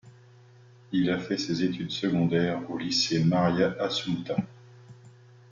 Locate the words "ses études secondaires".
1.37-2.67